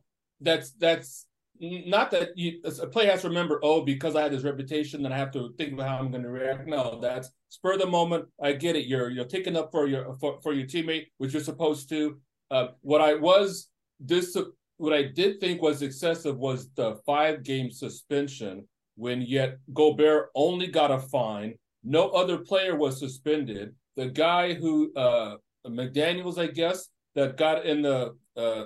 [0.42, 1.28] that's that's
[1.60, 3.60] not that you a player has to remember.
[3.62, 6.24] Oh, because I had this reputation, then I have to think about how I'm going
[6.24, 6.66] to react.
[6.66, 8.26] No, that's spur the moment.
[8.42, 8.88] I get it.
[8.88, 12.20] You're you're taking up for your for, for your teammate, which you're supposed to.
[12.54, 14.38] Uh, what I was this
[14.78, 20.68] what I did think was excessive was the five game suspension when yet Gobert only
[20.68, 21.56] got a fine.
[21.84, 23.74] No other player was suspended.
[23.96, 28.66] The guy who uh McDaniels, I guess, that got in the uh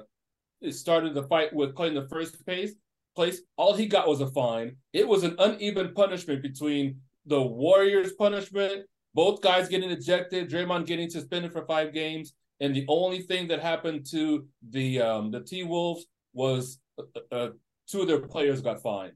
[0.69, 2.73] started the fight with Klay in the first place
[3.15, 4.75] place, all he got was a fine.
[4.93, 11.09] It was an uneven punishment between the Warriors punishment, both guys getting ejected, Draymond getting
[11.09, 15.63] suspended for five games, and the only thing that happened to the um, the T
[15.63, 17.49] Wolves was uh, uh,
[17.87, 19.13] two of their players got fined.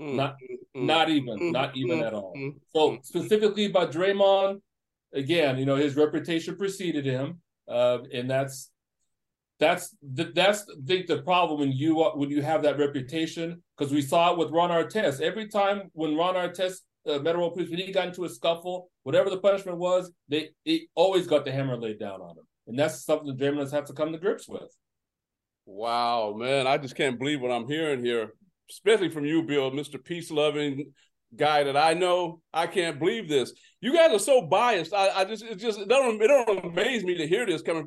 [0.00, 0.36] Mm, Not-
[0.76, 2.34] mm, Not even, mm, not even mm, at all.
[2.36, 2.54] mm.
[2.74, 4.60] So specifically by Draymond,
[5.12, 8.70] again, you know his reputation preceded him, uh, and that's
[9.60, 13.92] that's th- that's I think the problem when you when you have that reputation because
[13.92, 15.20] we saw it with Ron Artest.
[15.20, 19.30] Every time when Ron Artest, uh, Metal Police, when he got into a scuffle, whatever
[19.30, 23.04] the punishment was, they it always got the hammer laid down on him, and that's
[23.04, 24.74] something the Draymond have to come to grips with.
[25.66, 28.32] Wow, man, I just can't believe what I'm hearing here,
[28.70, 30.02] especially from you, Bill, Mr.
[30.02, 30.92] Peace loving
[31.36, 32.40] guy that I know.
[32.52, 33.52] I can't believe this.
[33.80, 34.92] You guys are so biased.
[34.92, 37.86] I, I just it just it don't it don't amaze me to hear this coming.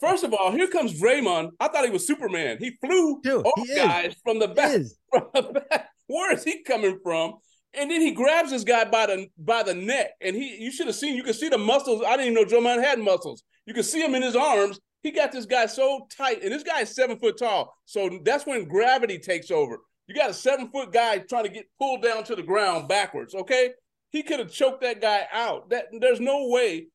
[0.00, 1.50] First of all, here comes Draymond.
[1.60, 2.56] I thought he was Superman.
[2.58, 3.78] He flew Dude, off he is.
[3.78, 4.70] guys from the back.
[4.76, 4.98] is.
[5.10, 5.88] From the back.
[6.06, 7.34] Where is he coming from?
[7.76, 10.86] And then he grabs this guy by the by the neck, and he you should
[10.86, 11.16] have seen.
[11.16, 12.02] You could see the muscles.
[12.06, 13.42] I didn't even know Draymond had muscles.
[13.66, 14.78] You could see him in his arms.
[15.02, 17.76] He got this guy so tight, and this guy is seven foot tall.
[17.84, 19.78] So that's when gravity takes over.
[20.06, 23.34] You got a seven foot guy trying to get pulled down to the ground backwards.
[23.34, 23.70] Okay,
[24.10, 25.70] he could have choked that guy out.
[25.70, 26.86] That there's no way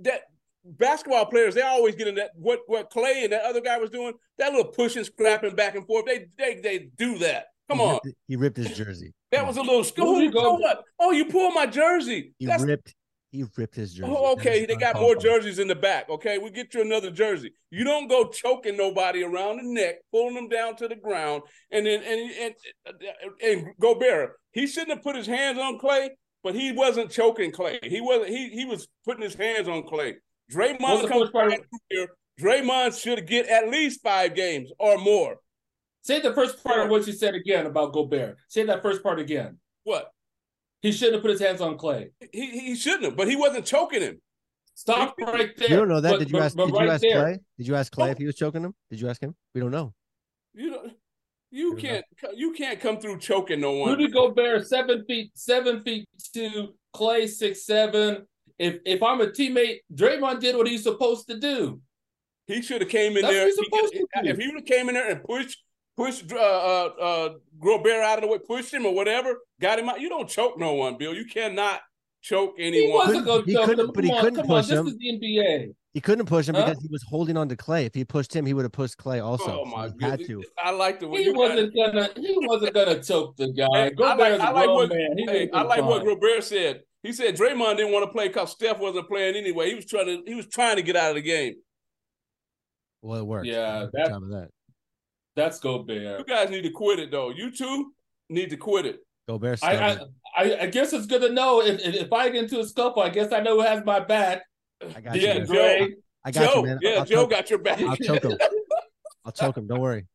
[0.00, 0.22] that
[0.64, 3.90] basketball players, they always get in that what what Klay and that other guy was
[3.90, 6.06] doing, that little pushing, scrapping back and forth.
[6.06, 7.46] They they they do that.
[7.68, 8.00] Come he on.
[8.04, 9.12] Ripped, he ripped his jersey.
[9.32, 10.16] That was a little school.
[10.16, 12.32] Who you Oh, go- Oh, you pulled my jersey.
[12.38, 12.94] He That's ripped.
[13.30, 14.10] He ripped his jersey.
[14.10, 14.64] Oh, okay.
[14.64, 16.08] They got more jerseys in the back.
[16.08, 17.52] Okay, we get you another jersey.
[17.70, 21.84] You don't go choking nobody around the neck, pulling them down to the ground, and
[21.84, 22.54] then and and
[22.86, 24.32] and, and Gobert.
[24.52, 26.08] He shouldn't have put his hands on Klay,
[26.42, 27.84] but he wasn't choking Klay.
[27.84, 28.30] He wasn't.
[28.30, 30.14] He he was putting his hands on Klay.
[30.50, 31.60] What's Draymond comes back
[31.90, 32.08] here.
[32.40, 35.36] Draymond should get at least five games or more.
[36.08, 38.38] Say the first part of what you said again about Gobert.
[38.48, 39.58] Say that first part again.
[39.84, 40.10] What?
[40.80, 42.08] He shouldn't have put his hands on Klay.
[42.32, 44.18] He he shouldn't have, but he wasn't choking him.
[44.72, 45.68] Stop right there.
[45.68, 46.12] You don't know that.
[46.12, 46.56] But- did you ask?
[46.56, 47.38] but Did you right ask there- Klay?
[47.58, 48.12] Did you ask Klay Oh.
[48.12, 48.74] if he was choking him?
[48.88, 49.34] Did you ask him?
[49.54, 49.92] We don't know.
[50.54, 50.90] You know,
[51.50, 53.90] you Fair can't you can't come through choking no one.
[53.90, 56.74] Rudy Gobert, seven feet, seven feet two.
[56.96, 58.26] Klay, six seven.
[58.58, 61.82] If if I'm a teammate, Draymond did what he's supposed to do.
[62.46, 63.42] He should have came in That's there.
[63.42, 64.28] what he's he supposed could- to do.
[64.30, 65.62] if he would have came in there and pushed
[65.98, 67.28] pushed uh, uh, uh,
[67.60, 70.00] Gobert out of the way, pushed him or whatever, got him out.
[70.00, 71.12] You don't choke no one, Bill.
[71.14, 71.80] You cannot
[72.22, 72.72] choke anyone.
[72.72, 73.06] He anyone.
[73.06, 73.92] wasn't going to couldn't- him.
[73.94, 74.60] but he Come on, couldn't come on.
[74.60, 74.86] push This him.
[74.86, 75.74] is the NBA.
[75.94, 76.66] He couldn't push him Huh?
[76.66, 77.86] because he was holding on to Klay.
[77.86, 79.62] If he pushed him, he would have pushed Klay also.
[79.62, 80.46] oh my he had goodness!
[80.62, 82.08] I like the way He wasn't gonna.
[82.16, 83.66] He wasn't gonna choke the guy.
[83.72, 85.18] Hey, I Gobert like- is a I like what- man.
[85.18, 86.14] Hey, I been like what fine.
[86.14, 86.82] Gobert said.
[87.02, 89.70] He said Draymond didn't want to play because Steph wasn't playing anyway.
[89.70, 91.54] He was trying to he was trying to get out of the game.
[93.02, 93.46] Well, it worked.
[93.46, 94.48] Yeah, Good that- job of that.
[95.38, 96.18] That's Gobert.
[96.18, 97.30] You guys need to quit it though.
[97.30, 97.92] You two
[98.28, 99.00] need to quit it.
[99.28, 99.62] Gobert.
[99.62, 99.98] I, I.
[100.36, 103.02] I, I guess it's good to know if, if if I get into a scuffle,
[103.02, 104.42] I guess I know who has my back.
[104.94, 105.46] I got Yeah, you.
[105.46, 105.52] Joe.
[105.52, 105.94] Gray.
[106.24, 106.78] I got Joe, you, man.
[106.82, 107.80] yeah, I'll Joe choke, got your back.
[107.80, 108.38] I'll choke him.
[109.24, 109.66] I'll choke him.
[109.68, 110.06] Don't worry.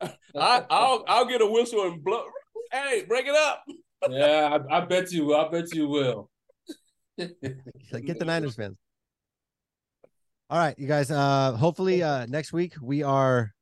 [0.00, 2.24] I, I'll I'll get a whistle and blow.
[2.72, 3.64] Hey, break it up.
[4.08, 5.34] yeah, I, I bet you.
[5.34, 6.30] I bet you will.
[7.18, 7.38] Get
[8.18, 8.78] the Niners fans.
[10.50, 11.10] All right, you guys.
[11.10, 13.52] Uh, hopefully, uh, next week we are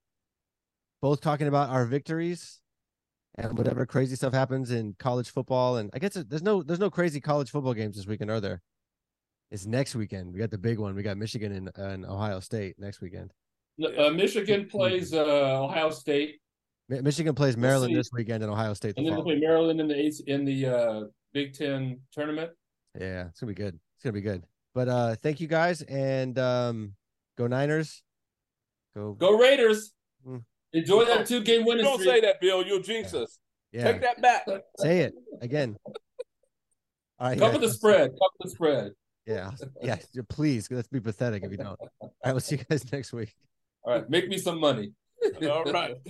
[1.01, 2.61] both talking about our victories
[3.37, 5.77] and whatever crazy stuff happens in college football.
[5.79, 8.63] And I guess there's no there's no crazy college football games this weekend, are there?
[9.51, 10.33] It's next weekend.
[10.33, 10.95] We got the big one.
[10.95, 13.33] We got Michigan and, and Ohio State next weekend.
[13.83, 16.41] Uh, Michigan plays uh, Ohio State,
[16.89, 18.95] Mi- Michigan plays Maryland this weekend and Ohio State.
[18.95, 21.01] The and then they play Maryland in the in the uh,
[21.33, 22.51] Big Ten tournament.
[22.99, 23.79] Yeah, it's gonna be good.
[23.97, 24.45] It's gonna be good.
[24.75, 26.95] But uh thank you guys and um
[27.39, 28.03] go Niners.
[28.95, 29.93] Go, Go Raiders!
[30.27, 30.43] Mm.
[30.73, 32.17] Enjoy that two game winning Don't streak.
[32.17, 32.65] say that, Bill.
[32.65, 33.39] You'll jinx us.
[33.73, 33.91] yeah.
[33.93, 34.47] Take that back.
[34.79, 35.77] Say it again.
[37.19, 37.39] All right.
[37.39, 37.69] Cover guys.
[37.71, 38.11] the spread.
[38.11, 38.93] Cover the spread.
[39.27, 39.51] Yeah.
[39.83, 39.97] Yeah.
[40.29, 40.69] Please.
[40.71, 41.79] Let's be pathetic if you don't.
[42.01, 43.35] All right, we'll see you guys next week.
[43.83, 44.93] All right, make me some money.
[45.43, 45.97] All right.